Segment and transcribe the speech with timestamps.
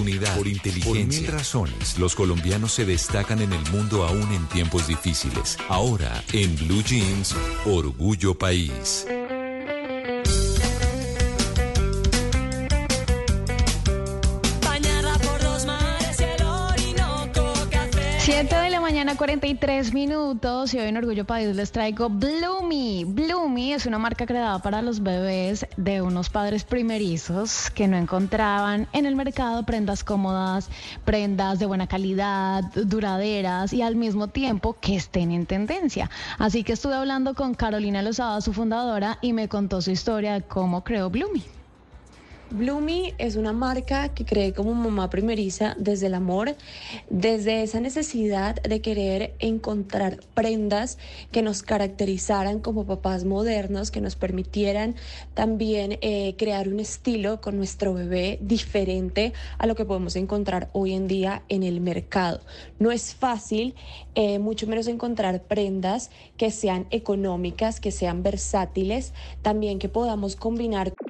[0.00, 1.20] Unidad, por inteligencia.
[1.20, 5.58] Por mil razones, los colombianos se destacan en el mundo aún en tiempos difíciles.
[5.68, 9.06] Ahora, en Blue Jeans, Orgullo País.
[14.64, 15.18] Bañada
[19.14, 19.60] por dos mares y el Orinoco Café.
[19.60, 20.74] 7 de la mañana, 43 minutos.
[20.74, 23.04] Y hoy en Orgullo País les traigo Bloomy.
[23.04, 28.88] Bloomy es una marca creada para los bebés de unos padres primerizos que no encontraban
[28.92, 30.68] en el mercado prendas cómodas,
[31.04, 36.10] prendas de buena calidad, duraderas y al mismo tiempo que estén en tendencia.
[36.38, 40.42] Así que estuve hablando con Carolina Lozada, su fundadora, y me contó su historia de
[40.42, 41.59] cómo creó Bloomy.
[42.52, 46.56] Bloomy es una marca que creé como mamá primeriza desde el amor,
[47.08, 50.98] desde esa necesidad de querer encontrar prendas
[51.30, 54.96] que nos caracterizaran como papás modernos, que nos permitieran
[55.34, 60.94] también eh, crear un estilo con nuestro bebé diferente a lo que podemos encontrar hoy
[60.94, 62.40] en día en el mercado.
[62.80, 63.76] No es fácil,
[64.16, 70.92] eh, mucho menos encontrar prendas que sean económicas, que sean versátiles, también que podamos combinar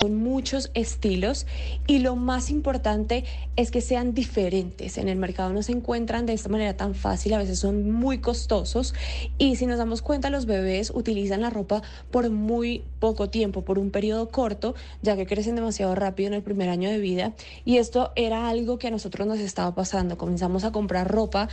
[0.00, 1.44] con muchos estilos
[1.88, 3.24] y lo más importante
[3.56, 4.96] es que sean diferentes.
[4.96, 8.18] En el mercado no se encuentran de esta manera tan fácil, a veces son muy
[8.18, 8.94] costosos
[9.38, 11.82] y si nos damos cuenta los bebés utilizan la ropa
[12.12, 16.42] por muy poco tiempo, por un periodo corto, ya que crecen demasiado rápido en el
[16.44, 17.32] primer año de vida
[17.64, 20.16] y esto era algo que a nosotros nos estaba pasando.
[20.16, 21.48] Comenzamos a comprar ropa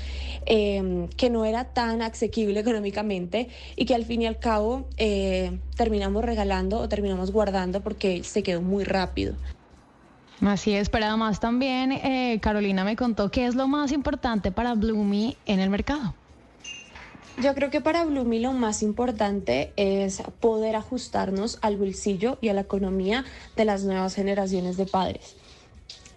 [0.46, 5.58] eh, que no era tan asequible económicamente y que al fin y al cabo eh,
[5.76, 9.34] terminamos regalando o terminamos guardando porque se quedó muy rápido.
[10.42, 14.74] Así es, pero además también eh, Carolina me contó qué es lo más importante para
[14.74, 16.14] Bloomy en el mercado.
[17.42, 22.54] Yo creo que para Bloomy lo más importante es poder ajustarnos al bolsillo y a
[22.54, 23.24] la economía
[23.56, 25.38] de las nuevas generaciones de padres.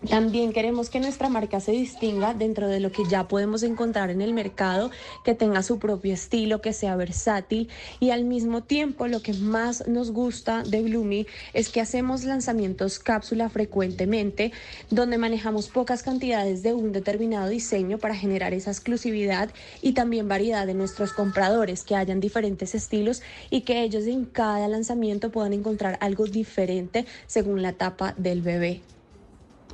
[0.06, 4.22] También queremos que nuestra marca se distinga dentro de lo que ya podemos encontrar en
[4.22, 4.92] el mercado,
[5.24, 9.88] que tenga su propio estilo, que sea versátil y al mismo tiempo lo que más
[9.88, 14.52] nos gusta de Bloomy es que hacemos lanzamientos cápsula frecuentemente
[14.88, 19.50] donde manejamos pocas cantidades de un determinado diseño para generar esa exclusividad
[19.82, 23.20] y también variedad de nuestros compradores, que hayan diferentes estilos
[23.50, 28.80] y que ellos en cada lanzamiento puedan encontrar algo diferente según la etapa del bebé.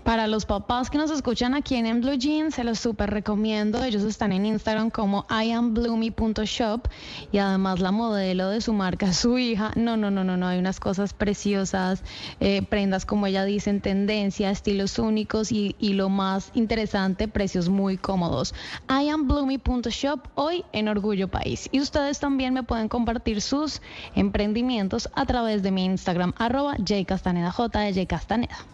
[0.05, 3.83] Para los papás que nos escuchan aquí en, Blue Jeans, se los súper recomiendo.
[3.83, 6.89] Ellos están en Instagram como iambloomy.shop
[7.33, 9.71] y además la modelo de su marca su hija.
[9.77, 10.47] No, no, no, no, no.
[10.47, 12.03] Hay unas cosas preciosas,
[12.41, 17.97] eh, prendas como ella dice en tendencia, estilos únicos y, lo más interesante, precios muy
[17.97, 18.55] cómodos.
[18.91, 21.71] iambloomy.shop hoy en Orgullo País.
[21.73, 23.81] Y ustedes también me pueden compartir sus
[24.15, 28.74] emprendimientos a través de mi Instagram, arroba jcastaneda, J de J Castaneda.